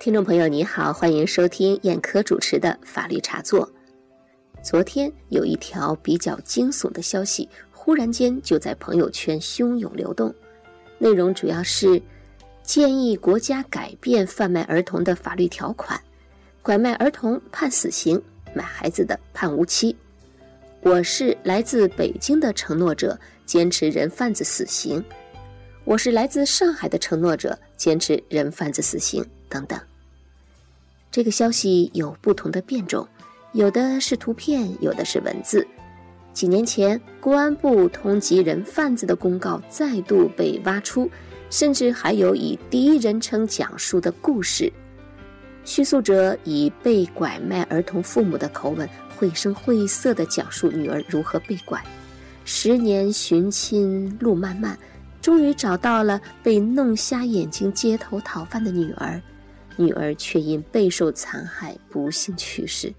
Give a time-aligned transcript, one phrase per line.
[0.00, 3.70] 听众朋友，你好，欢迎收听燕科主持的法律茶座。
[4.62, 10.34] 昨天有一条比较惊悚的消息，忽然间就在朋友圈汹涌流动，
[10.96, 12.00] 内容主要是
[12.62, 16.00] 建议国家改变贩卖儿童的法律条款，
[16.62, 18.18] 拐卖儿童判死刑，
[18.54, 19.94] 买孩子的判无期。
[20.80, 24.98] 我是来自北京的承诺者，坚持人贩子死刑；
[25.84, 29.78] 我是来自上海的承诺者，坚持人贩子死刑等等。
[31.10, 33.06] 这个消息有不同的变种，
[33.52, 35.66] 有的是图片，有的是文字。
[36.32, 41.10] 几年前，公安部通缉人贩子的公告再度被挖出，
[41.50, 44.72] 甚至还有以第一人称讲述的故事。
[45.64, 51.82] 叙述者以被拐卖儿童父母的口吻，绘声绘色地讲述女儿如何被拐，
[52.44, 54.78] 十年寻亲路漫漫，
[55.20, 59.20] 终于找到了被弄瞎眼睛街头讨饭的女儿。
[59.80, 62.92] 女儿却因备受残害不幸去世。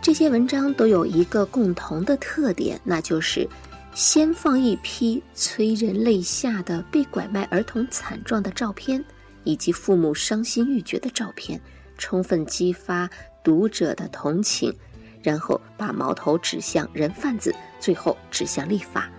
[0.00, 3.46] 这些文章都有一个共同的特点，那就是
[3.94, 9.04] 先放一批催人泪下的被拐卖儿童惨状的照片，
[9.42, 11.60] 以及父母伤心欲绝的照片，
[11.98, 13.10] 充分激发
[13.42, 14.72] 读者的同情，
[15.20, 19.10] 然后把矛头指向人贩子，最后指向立法，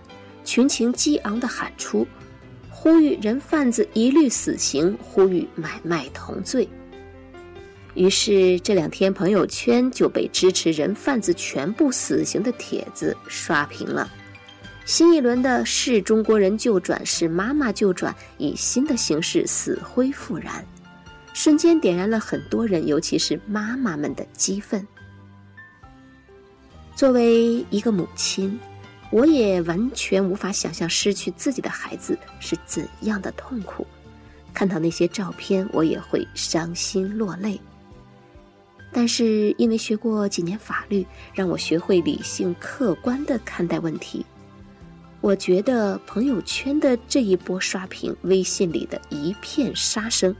[0.44, 2.06] 群情激昂地喊出。
[2.82, 6.66] 呼吁人贩子一律死刑，呼吁买卖同罪。
[7.92, 14.10] 于是这两天朋友圈就被支持人贩子全部死刑的帖子刷屏了。
[14.86, 20.64] 新一轮的是中国人就转，是妈妈就转，以新的形式死灰复燃，
[21.34, 24.86] 瞬间点燃了很多人，尤其是妈妈们的激愤。
[26.96, 28.58] 作为一个母亲。
[29.10, 33.86] 我也完全无法想象失去自己的孩子是怎样的痛苦。
[34.54, 37.60] 看到那些照片，我也会伤心落泪。
[38.92, 44.26] 但是因为学过几年法律，让我学会理性客观的看待问题。
[45.20, 50.34] 我觉得朋友圈的这一波刷屏，微信里的一片杀声，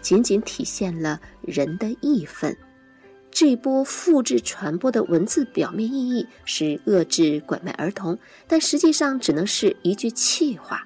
[0.00, 2.56] 仅仅体现了人的义愤。
[3.30, 8.18] 这波复制传播的文字表面意义是遏制拐卖儿童，
[8.48, 10.84] 但实际上只能是一句气话，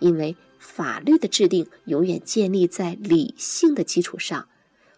[0.00, 4.44] 因为法律的制定永远建立在理性的基础上，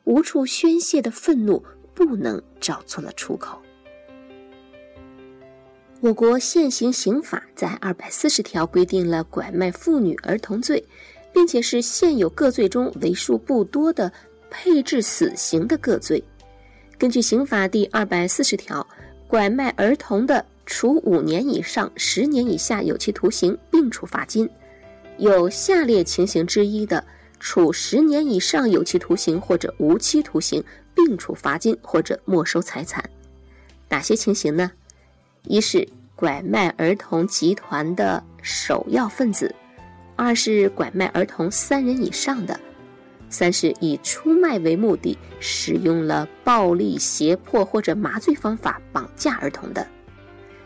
[0.05, 1.63] 无处宣泄的愤怒
[1.95, 3.61] 不能找错了出口。
[6.01, 10.83] 我国现行刑法在二百四十条规定了拐卖妇女儿童罪，
[11.31, 14.11] 并且是现有各罪中为数不多的
[14.49, 16.25] 配置死刑的各罪。
[17.01, 18.87] 根据刑法第二百四十条，
[19.27, 24.47] 拐卖儿童的，处五年以上十年以下有期徒刑，并处罚金；
[25.17, 27.03] 有下列情形之一的，
[27.39, 30.63] 处十年以上有期徒刑或者无期徒刑，
[30.95, 33.03] 并处罚金或者没收财产。
[33.89, 34.71] 哪些情形呢？
[35.45, 39.51] 一是拐卖儿童集团的首要分子；
[40.17, 42.61] 二是拐卖儿童三人以上的。
[43.31, 49.87] 三是以出卖为目的，使用了暴力、胁迫或者麻醉方法绑架儿童的；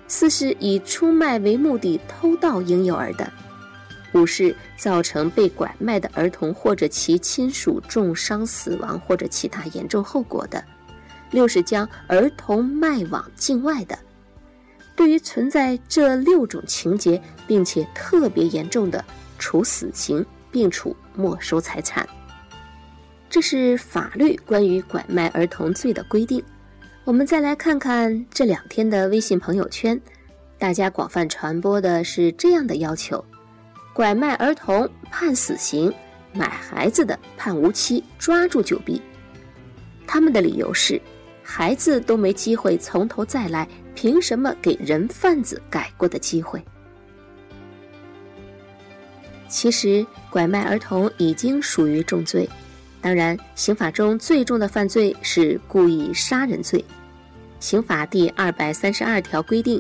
[0.08, 3.26] 四是以出卖为目的偷盗婴幼儿的；
[4.14, 10.58] 五是造成被拐卖的儿童或者其亲属重伤、死亡或者其他严重后果的；
[11.30, 13.98] 六是将儿童卖往境外的。
[14.96, 19.04] 对于存在这六种情节并且特别严重的，
[19.38, 22.08] 处死刑并处没收财产。
[23.34, 26.40] 这是法律关于拐卖儿童罪的规定。
[27.02, 30.00] 我们再来看看这两天的微信朋友圈，
[30.56, 33.24] 大家广泛传播的是这样的要求：
[33.92, 35.92] 拐卖儿童判死刑，
[36.32, 39.00] 买孩子的判无期，抓住就毙。
[40.06, 41.02] 他们的理由是，
[41.42, 46.64] 孩子都没机会从头再来，凭什么给人贩子改过的机会？
[49.48, 52.48] 其实，拐卖儿童已经属于重罪。
[53.04, 56.82] 当然，刑法中最重的犯罪是故意杀人罪。
[57.60, 59.78] 刑法第二百三十二条规定，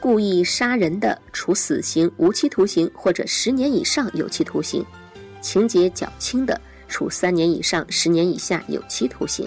[0.00, 4.82] 故意杀人的，处死刑、无期徒刑或者十年以上有期徒刑；
[5.42, 6.58] 情节较轻的，
[6.88, 9.46] 处三年以上十年以下有期徒刑。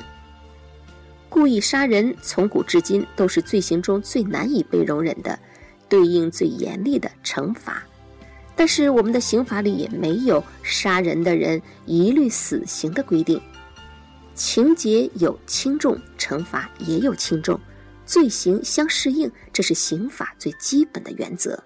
[1.28, 5.40] 故意杀人从古至今都是罪行中最难以被容忍的，
[5.90, 7.84] 对应最严厉的惩罚。
[8.58, 13.40] 但是我们的刑法里也没有杀人的人一律死刑的规定，
[14.34, 17.58] 情节有轻重，惩罚也有轻重，
[18.04, 21.64] 罪行相适应，这是刑法最基本的原则。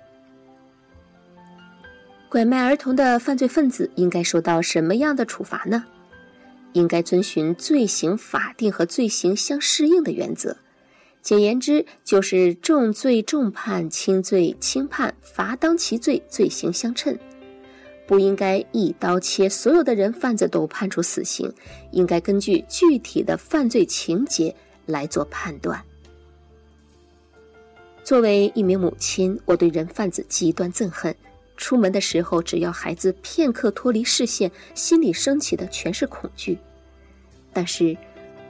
[2.30, 5.86] 拐卖儿童的犯罪分子应该受到什么样的处罚呢？
[6.74, 10.58] 应该遵循罪行法定和罪行相适应的原则。
[11.22, 17.18] 简言之，就是重罪重判，轻罪轻判，罚当其罪，罪行相称。
[18.08, 21.54] 不应该一刀切，所有的人贩子都判处死刑，
[21.92, 24.54] 应该根据具体的犯罪情节
[24.86, 25.82] 来做判断。
[28.04, 31.16] 作为一名母亲，我对人贩子极端憎恨。
[31.56, 36.58] 出门的时候，只要孩子片刻脱离视线，心里升起的全是恐惧。
[37.54, 37.96] 但是，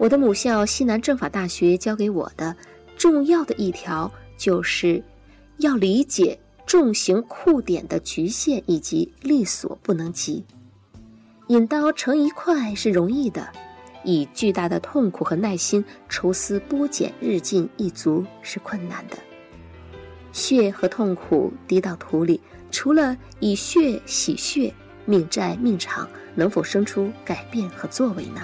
[0.02, 2.56] 我的母校西南政法大学教给我的
[2.98, 5.04] 重要的一条，就是
[5.58, 10.44] 要理解重刑酷点的局限以及力所不能及。
[11.50, 13.48] 引刀成一块是容易的，
[14.04, 19.16] 以巨大的痛苦和耐心抽丝剥茧，日进一足是困难的。
[20.32, 22.42] 血和痛苦滴到土里。
[22.72, 24.74] 除了以血洗血，
[25.06, 28.42] 命债命偿，能否生出改变和作为呢？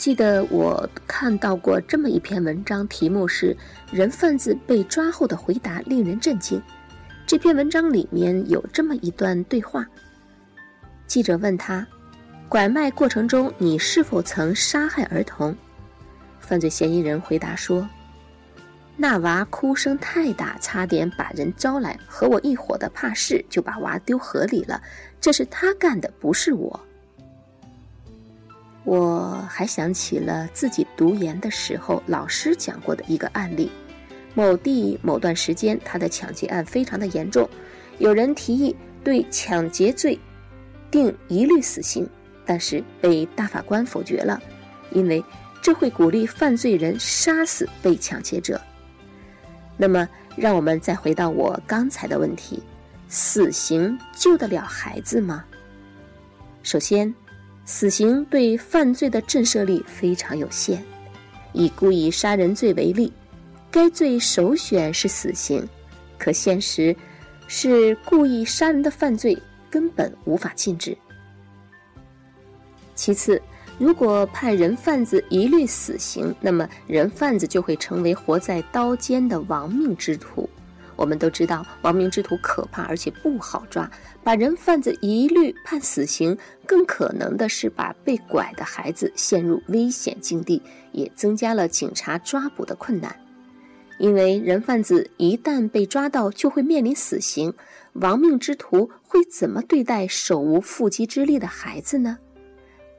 [0.00, 3.54] 记得我看到过这么一篇文章，题目是
[3.92, 6.58] “人贩子被抓后的回答令人震惊”。
[7.28, 9.86] 这篇文章里面有这么一段对话：
[11.06, 11.86] 记者问他，
[12.48, 15.54] 拐卖过程中你是否曾杀害儿童？
[16.38, 17.86] 犯罪嫌疑人回答说。
[18.96, 24.80] 那娃哭声太大，差点把人招来，和我一伙的怕事，就把娃丢河里了。
[25.20, 26.80] 这是他干的，不是我。
[28.84, 33.70] 我还想起了自己读研的时候，老师讲过的一个案例：
[34.34, 37.48] 某地某段时间，他的抢劫案非常的严重，
[37.98, 38.74] 有人提议
[39.04, 40.18] 对抢劫罪
[40.90, 42.08] 定一律死刑，
[42.46, 44.40] 但是被大法官否决了，
[44.92, 45.22] 因为
[45.62, 48.60] 这会鼓励犯罪人杀死被抢劫者。
[49.76, 52.62] 那么，让我们再回到我刚才的问题：
[53.08, 55.44] 死刑救得了孩子吗？
[56.62, 57.14] 首先，
[57.70, 60.84] 死刑对犯罪的震慑力非常有限。
[61.52, 63.12] 以故意杀人罪为例，
[63.70, 65.64] 该罪首选是死刑，
[66.18, 66.94] 可现实
[67.46, 69.40] 是故意杀人的犯罪
[69.70, 70.98] 根本无法禁止。
[72.96, 73.40] 其次，
[73.78, 80.50] 如果判人贩子一律死刑，那么人贩子就会成为活在刀尖的亡命之徒。
[81.00, 83.90] 我们都知道，亡命之徒可怕而且不好抓。
[84.22, 86.36] 把人贩子一律判死刑，
[86.66, 90.60] 更可能的是把被拐的孩子陷入危险境地，
[90.92, 93.16] 也增加了警察抓捕的困难。
[93.98, 97.54] 因为人贩子一旦被抓到，就会面临死刑。
[97.94, 102.18] 亡命之徒会怎么对待手无缚鸡之力的孩子呢？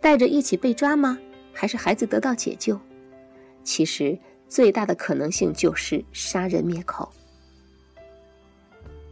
[0.02, 1.20] 带着一起被抓吗？
[1.54, 2.80] 还是孩子得到解救？
[3.64, 4.18] 其实
[4.50, 7.14] 最大的可能性就是杀人灭口。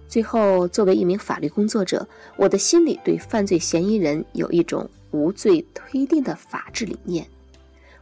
[0.10, 7.26] 最后，作为一名法律工作者，我的心里对犯罪嫌疑人有一种无罪推定的法治理念：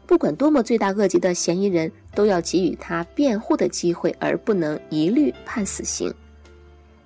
[0.05, 6.11] 不管多么罪大恶极的嫌疑人，都要给予他辩护的机会，而不能一律判死刑。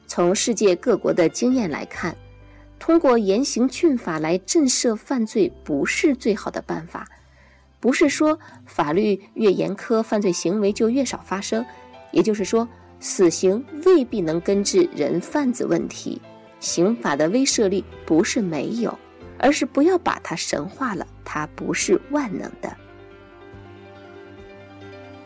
[0.05, 2.15] 从世界各国的经验来看。
[2.79, 7.07] 通过严刑峻法来震慑犯罪不是最好的办法，
[7.79, 11.63] 不是说法律越严苛，犯罪行为就越少发生。
[12.11, 12.67] 也就是说，
[13.01, 16.21] 死刑未必能根治人贩子问题。
[16.61, 18.97] 刑法的威慑力不是没有，
[19.37, 22.73] 而是不要把它神化了，它不是万能的。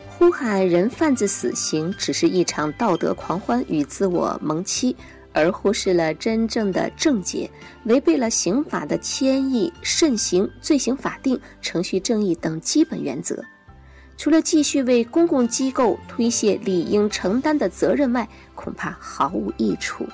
[0.08, 4.96] 呼喊人贩子死刑，只是一场道德狂欢与自我蒙欺。
[5.38, 7.50] 而忽视了真正的症结，
[7.84, 13.44] 违背了刑法的谦抑、慎刑、罪行法定、程序正义等基本原则。
[14.16, 20.06] 除了继续为公共机构推卸理应承担的责任外，恐怕毫无益处。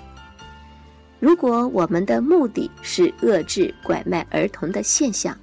[1.20, 5.36] 如果我们的目的是遏制拐卖儿童的现象，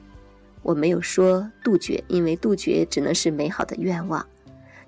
[0.61, 4.25] 我没有说杜绝，因为杜绝只能是美好的愿望。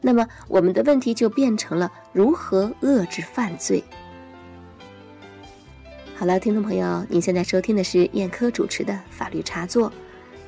[0.02, 3.82] 那么，我们的问题就变成了如何遏制犯罪。
[6.16, 9.92] 好了，听众朋友，您现在收听的是燕科主持的法律茶座。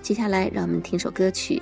[0.02, 1.62] 接下来，让我们听首歌曲。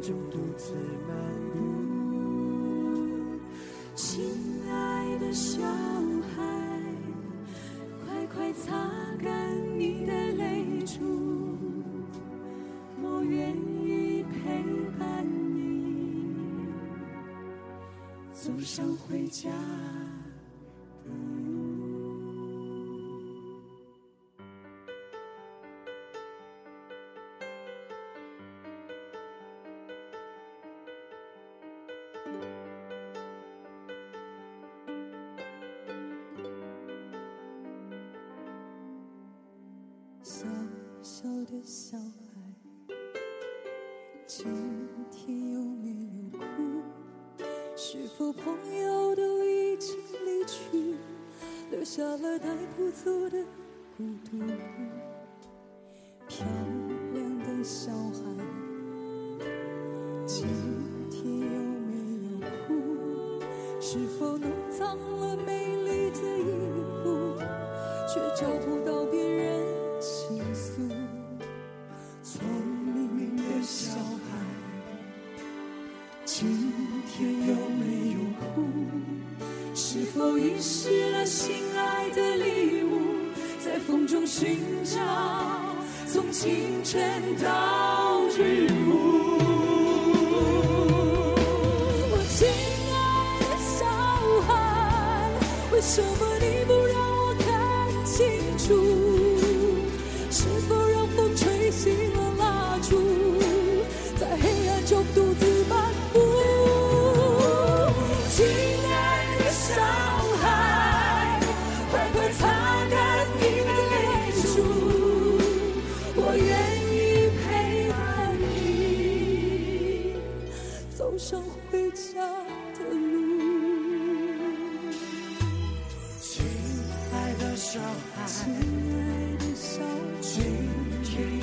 [0.00, 0.72] 中独自
[1.06, 1.14] 漫
[1.52, 1.58] 步，
[3.94, 4.24] 亲
[4.66, 6.42] 爱的小孩，
[8.06, 8.72] 快快擦
[9.22, 11.00] 干你的泪珠，
[13.02, 13.54] 我愿
[13.84, 14.64] 意陪
[14.98, 15.22] 伴
[15.54, 16.24] 你。
[18.32, 19.50] 走上回家。
[40.22, 40.46] 小
[41.02, 42.94] 小的小孩，
[44.26, 44.46] 今
[45.10, 46.82] 天有没有哭？
[47.74, 49.96] 是否朋友都已经
[50.26, 50.94] 离去，
[51.70, 53.42] 留下了带不走的
[53.96, 54.38] 孤独？
[86.40, 89.36] 清晨到日暮。
[92.10, 92.48] 我亲
[92.96, 92.98] 爱
[93.44, 93.84] 的小
[94.48, 94.50] 孩，
[95.70, 96.29] 为什么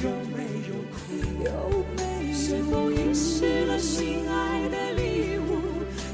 [0.04, 0.98] 有没有哭？
[1.44, 1.50] 有
[1.96, 5.50] 没有是否遗失了心爱的礼物？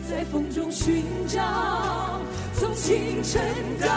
[0.09, 2.21] 在风中寻找，
[2.53, 3.41] 从清晨
[3.81, 3.87] 到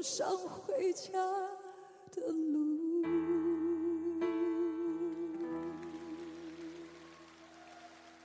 [0.00, 1.12] 走上回家
[2.10, 3.04] 的路。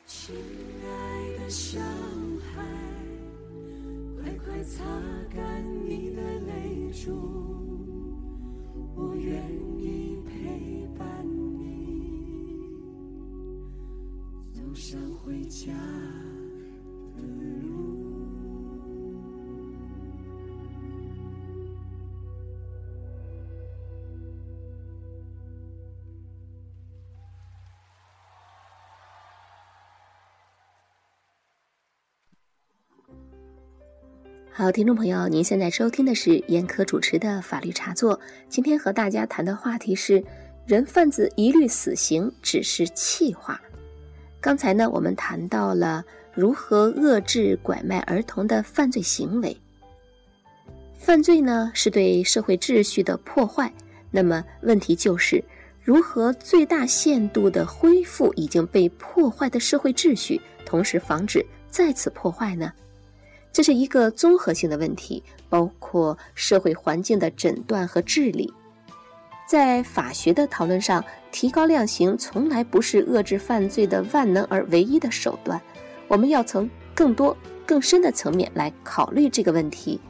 [0.05, 0.34] 亲
[0.86, 1.82] 爱的小
[2.39, 2.63] 孩，
[4.15, 4.86] 快快擦
[5.36, 7.12] 干你的泪珠，
[8.96, 9.36] 我愿
[9.77, 11.27] 意陪伴
[11.60, 12.58] 你，
[14.53, 15.74] 走上回家
[34.57, 38.17] 好，听众朋友，您现在收听的是严科主持的法律茶座。
[38.47, 40.24] 今天和大家谈的话题是：
[40.65, 43.59] 人贩子一律死刑只是气话。
[44.39, 46.01] 刚才呢，我们谈到了
[46.33, 49.57] 如何遏制拐卖儿童的犯罪行为。
[50.97, 53.69] 犯罪呢，是对社会秩序的破坏。
[54.09, 55.43] 那么问题就是，
[55.83, 62.71] 如何最大限度地恢复已经被破坏的社会秩序，同时防止再次破坏呢？
[63.55, 68.53] 这是一个综合性的问题，包括社会环境的诊断和治理。
[69.47, 75.62] 在法学的讨论上，提高量刑从来不是遏制犯罪的万能而唯一的手段。
[76.09, 77.33] 我们要从更多、
[77.65, 80.01] 更深的层面来考虑这个问题，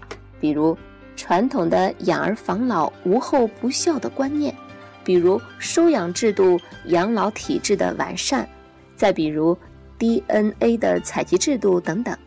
[0.41, 0.75] 比如
[1.15, 4.55] 传统的养儿防老、无后不孝的观念，
[5.03, 8.49] 比如收养制度、养老体制的完善，
[8.95, 9.55] 再比如
[9.99, 12.17] DNA 的采集制度等等。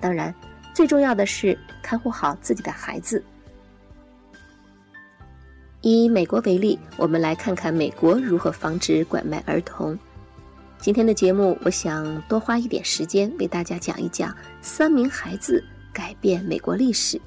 [0.00, 0.34] 当然。
[0.74, 3.22] 最重要的是看护好自己的孩子。
[5.80, 9.96] 以美国为例，我们来看看美国如何防止拐卖儿童。
[10.78, 15.62] 今天的节目，我想多花一点时间为大家讲一讲三名孩子
[15.92, 17.20] 改变美国历史，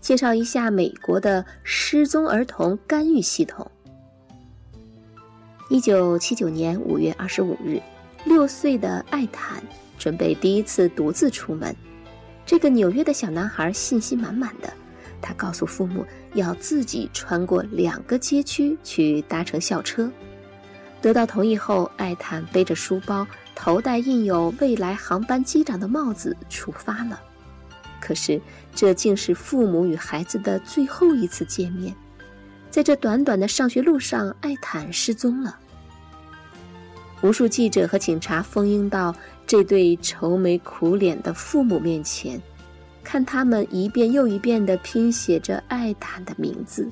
[0.00, 3.70] 介绍一下美国的失踪儿童干预系统。
[5.68, 7.80] 一九七九年五月二十五日，
[8.24, 9.62] 六岁的艾坦
[9.98, 11.74] 准备第一次独自出门。
[12.46, 14.72] 这个纽约的小男孩信心满满的，
[15.20, 20.10] 他告诉父母要自己穿过两个街区去搭乘校车。
[21.00, 27.20] 得到同意后，艾坦背着书包，头戴印有未来航班机长的帽子出发了。
[28.00, 28.40] 可是，
[28.74, 31.94] 这竟是父母与孩子的最后一次见面。
[32.70, 35.58] 在这短短的上学路上，艾坦失踪了。
[37.22, 39.14] 无数记者和警察蜂拥到
[39.46, 42.40] 这对愁眉苦脸的父母面前，
[43.02, 46.88] 看他们一遍又一遍地拼写着艾坦的名字。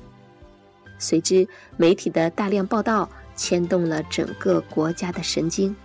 [0.99, 5.75] 随之，媒体的大量报道牵动了整个国家的神经。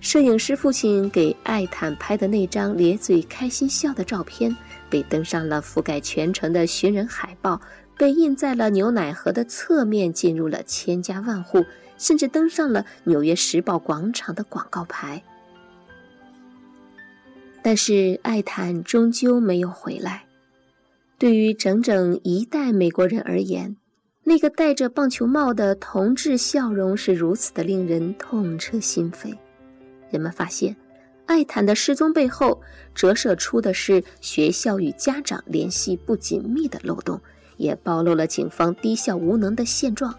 [0.00, 4.54] 摄影师父亲给艾坦拍的那张咧嘴开心笑的照片，
[4.90, 7.60] 被登上了覆盖全城的寻人海报。
[7.96, 11.64] 被印在了牛奶盒的侧面，进入了千家万户，
[11.96, 15.22] 甚至登上了纽约时报广场的广告牌。
[17.64, 20.26] 但是艾坦终究没有回来。
[21.16, 23.74] 对于整整一代美国人而言，
[24.22, 29.34] 那个戴着棒球帽的同志笑容是如此的令人痛彻心扉。
[30.10, 30.76] 人们发现，
[31.24, 32.60] 艾坦的失踪背后
[32.94, 37.18] 折射出的是学校与家长联系不紧密的漏洞。
[37.56, 40.12] 也暴露了警方低效无能的现状。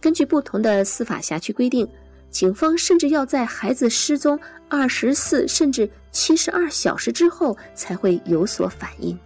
[0.00, 1.84] 根据不同的司法辖区规定，
[2.32, 9.16] 警方甚至要在孩子失踪二十四甚至七十二小时之后才会有所反应。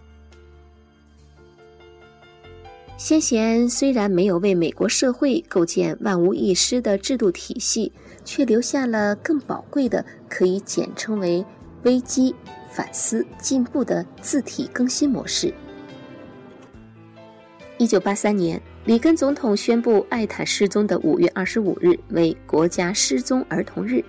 [2.97, 7.93] 先贤虽然没有为美国社会构建万无一失的制度体系，
[8.25, 11.45] 却留下了更宝贵的，可以简称为
[11.83, 12.35] “危机、
[12.71, 15.53] 反思、进步”的字体更新模式。
[17.77, 24.01] 一九八三年，里根总统宣布艾坦失踪的五月二十五日为国家失踪儿童日。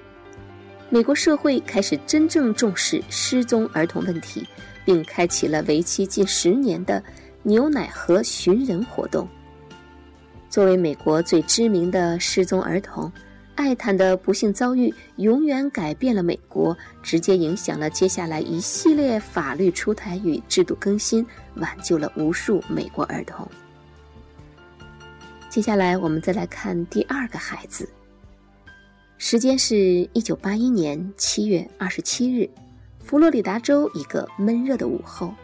[0.89, 4.47] 美国社会开始真正重视失踪儿童问题，
[4.85, 7.03] 并开启了为期近十年的
[7.43, 9.27] 牛奶盒寻人活动。
[10.49, 13.11] 作为美国最知名的失踪儿童，
[13.57, 21.27] 艾坦的不幸遭遇永远改变了美国，直接影响了接下来一系列法律出台与制度更新。
[21.57, 23.45] 挽救了无数美国儿童。
[25.59, 27.89] 接下来，我们再来看第二个孩子。
[29.17, 32.49] 时间是一九八一年七月二十七日，
[33.01, 35.35] 佛罗里达州一个闷热的午后，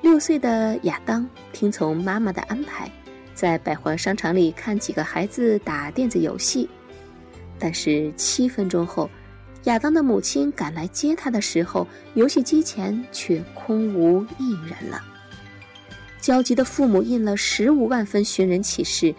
[0.00, 2.90] 六岁的亚当听从妈妈的安排，
[3.34, 6.66] 在百货商场里看几个孩子打电子游戏。
[7.58, 9.10] 但是七分钟后，
[9.64, 15.04] 亚当的母亲赶来接他的时候，游戏机前却空无一人了。
[16.18, 19.14] 焦急的父母印了十五万份寻人启事，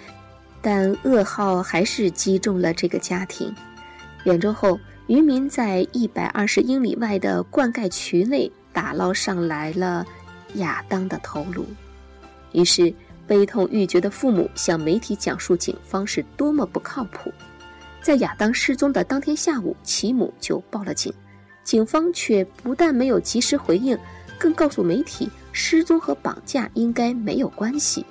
[0.62, 3.54] 但噩耗还是击中了这个家庭。
[4.24, 10.06] 两周后，渔民在一百二十英里外的灌溉渠内打捞上来了
[10.56, 11.66] 亚当的头颅。
[12.52, 12.94] 于是，
[13.26, 17.32] 悲痛欲绝的父母向媒体讲述警方是多么不靠谱。
[18.02, 21.14] 在亚当失踪的当天下午，其母就报了警，
[21.64, 23.98] 警方却不但没有及时回应，
[24.38, 25.30] 更告诉媒体。
[25.54, 28.06] 失踪和绑架应该没有关系。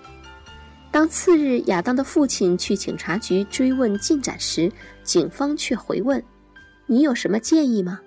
[0.92, 4.70] 当次日亚当的父亲去警察局追问进展时，
[5.04, 6.22] 警方却回问
[6.86, 8.00] ：“你有什么建议吗？”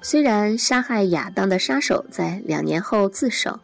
[0.00, 3.60] 虽然杀害亚当的杀手在两年后自首，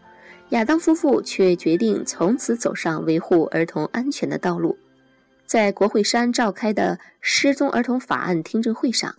[0.50, 4.78] 亚当夫妇却决定从此走上维护儿童安全的道路。
[5.46, 9.14] 在国会山召开的失踪儿童法案听证会上，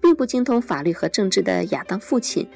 [0.00, 2.46] 并不精通法律和政治的亚当父亲。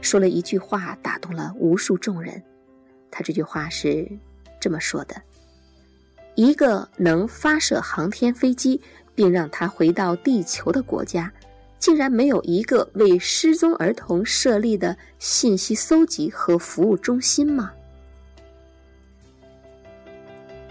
[0.00, 2.42] 说了一句话，打动了无数众人。
[3.12, 4.10] 他这句话是
[4.58, 5.14] 这么说的
[6.34, 8.80] ：“一个能发射航天飞机
[9.14, 11.30] 并让它回到地球的国家，
[11.78, 17.70] 竟然没有一个为失踪儿童设立的信息搜集和服务中心吗？”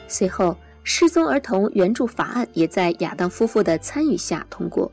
[0.09, 4.91] 随后，失踪儿童援助法案也在亚当夫妇的参与下通过。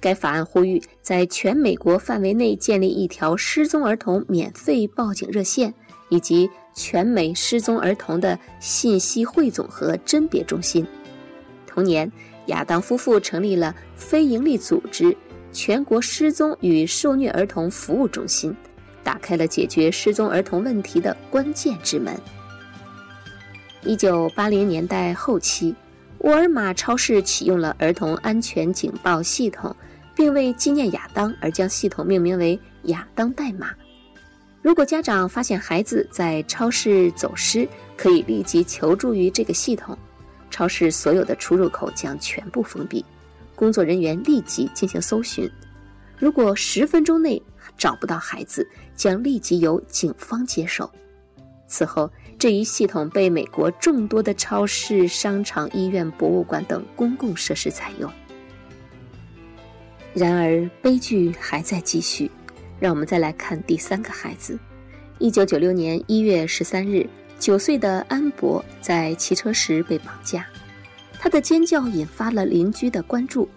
[0.00, 5.74] 该法案呼吁在全美国范围内建立一条失踪儿童免费报警热线，
[6.08, 10.86] 以及全美失踪儿童的信息汇总和甄别中心。
[11.66, 12.10] 同年，
[12.46, 15.16] 亚当夫妇成立了非营利组织——
[15.52, 18.54] 全国失踪与受虐儿童服务中心，
[19.02, 22.14] 打开了解决失踪儿童问题的关键之门。
[23.82, 25.74] 一九八零年代后期，
[26.18, 29.74] 沃尔玛超市启用了儿童安全警报系统。
[30.12, 33.70] 并为纪念亚当而将系统命名为“亚当代码”。
[34.62, 39.96] 如果家长发现孩子在超市走失，可以立即求助于这个系统。
[40.50, 43.04] 超市所有的出入口将全部封闭，
[43.54, 45.50] 工作人员立即进行搜寻。
[46.18, 47.40] 如果十分钟内
[47.78, 50.90] 找不到孩子，将立即由警方接手。
[51.66, 58.12] 此后，这一系统被美国众多的超市、商场、医院、博物馆等公共设施采用。
[60.12, 62.30] 然而，悲剧还在继续。
[62.80, 64.58] 让我们再来看第三个孩子。
[65.18, 67.06] 一九九六年一月十三日，
[67.38, 70.46] 九岁的安博在骑车时被绑架，
[71.18, 73.48] 他的尖叫引发了邻居的关注。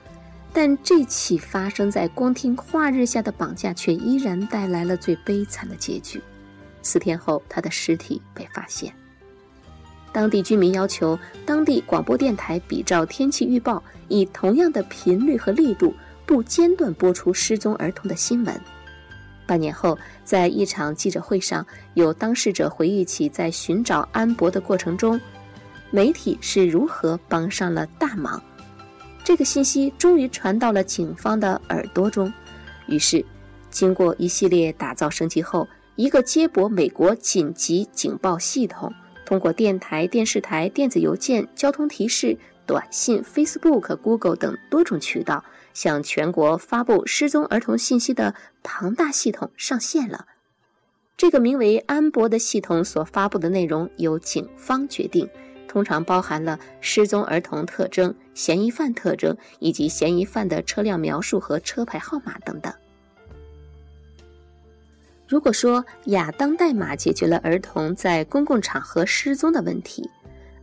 [0.55, 6.21] 但这起发生在光天化日下的绑架，却依然带来了最悲惨的结局。
[6.83, 8.93] 四天后，他的尸体被发现。
[10.11, 15.91] 当地居民要求当地广播电台比照天气预报，以同样的频率和力度，
[16.23, 18.61] 不间断播出失踪儿童的新闻。
[19.45, 25.19] 半年后，在一场记者会上，有当事者回忆起在寻找安博的过程中，
[25.91, 28.41] 媒体是如何帮上了大忙。
[29.23, 32.31] 这个信息终于传到了警方的耳朵中，
[32.87, 33.23] 于是，
[33.69, 38.91] 经过一系列打造升级后，一个接驳美国紧急警报系统，
[39.25, 50.27] 通过电台、电视台、电子邮件、交通提示、短信、Facebook、Google 等多种渠道，向全国发布失踪儿童信息的庞大系统上线了。
[51.17, 55.29] 这个名为安博的系统所发布的内容由警方决定。
[55.67, 62.71] 通常包含了失踪儿童特征、嫌疑犯特征以及嫌疑犯的车辆描述和车牌号码等等。
[65.27, 70.07] 如果说亚当代码解决了儿童在公共场合失踪的问题，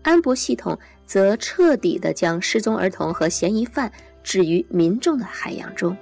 [0.02, 3.90] 安博系统则彻底的将失踪儿童和嫌疑犯
[4.22, 5.96] 置于民众的海洋中。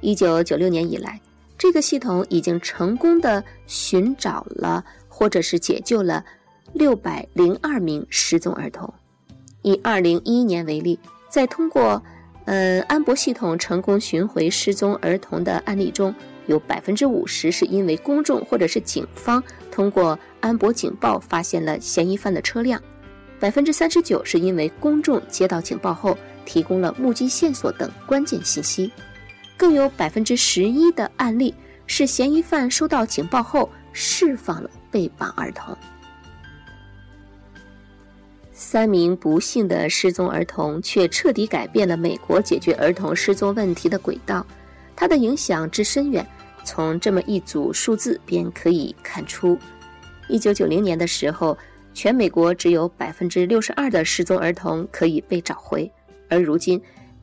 [0.00, 1.20] 一九九六年以来，
[1.56, 6.24] 这个系统已经成功的寻找了或者是解救了。
[6.72, 8.90] 六百零二名失踪儿童。
[9.60, 12.02] 以二零一一年为例，在通过
[12.46, 16.14] 呃安博系统成功寻回失踪儿童的案例中，
[16.46, 22.80] 有百分之五十是因为公众或者是警方通过安博警报发现了嫌疑犯的车辆，
[23.38, 28.90] 百分之三十九是因为公众接到警报后提供了目击线索等关键信息，
[29.56, 31.54] 更有百分之十一的案例
[31.86, 35.76] 是嫌疑犯收到警报后释放了被绑儿童。
[38.52, 44.46] 三名不幸的失踪儿童，却彻底改变了美国解决儿童失踪问题的轨道。
[44.94, 46.24] 它的影响之深远，
[46.62, 49.58] 从这么一组数字便可以看出。
[50.28, 51.58] 一九九零年的时候，
[51.92, 55.90] 全美国只有百分之六十二的失踪儿童可以被找回，
[56.32, 56.80] 而如今，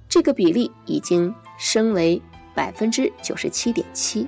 [0.08, 2.22] 这个比例已经升为
[2.54, 4.28] 百分之九十七点七。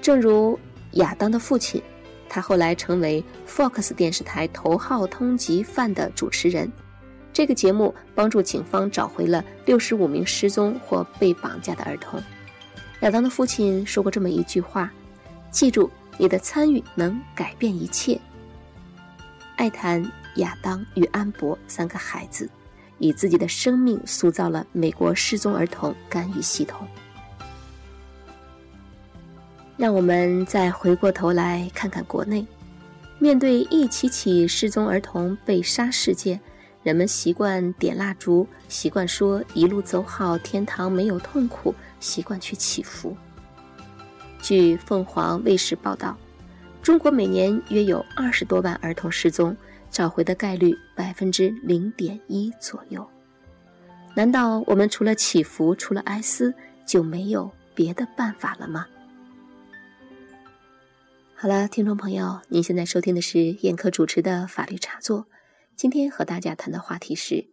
[0.00, 0.58] 正如
[0.92, 1.82] 亚当的父亲。
[2.32, 6.70] 他后来成为 Fox 电视台头号通缉犯的主持人。
[7.32, 12.22] 这个节目帮助警方找回了六十五名失踪或被绑架的儿童。
[13.00, 14.92] 亚当的父亲说过这么一句话
[15.50, 18.16] ：“记住，你的参与能改变一切。”
[19.58, 20.00] 爱谈
[20.36, 22.48] 亚当与安博三个孩子，
[23.00, 26.86] 以自己的生命塑造了美国失踪儿童干预系统。
[29.76, 32.46] 让我们再回过头来看看国内，
[33.18, 36.38] 面对一起起失踪儿童被杀事件，
[36.82, 43.16] 人们习惯点蜡烛，习惯说“一路走好，天堂没有痛苦”，习惯去祈福。
[44.42, 46.16] 据凤凰卫视报道，
[46.82, 49.56] 中国每年约有二十多万儿童失踪，
[49.90, 53.08] 找回的概率百分之零点一左右。
[54.14, 56.54] 难道我们除了祈福，除了哀思，
[56.86, 58.86] 就没有别的办法了吗？
[61.34, 65.26] 好了，听众朋友，您现在收听的是燕科主持的法律茶座。
[65.74, 67.46] 今天和大家谈的话题是：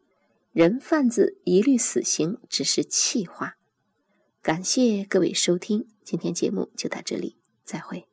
[0.51, 3.55] 人贩子一律死刑只是气话。
[4.41, 8.07] 感谢各位收听，今天节目就到这里，再会。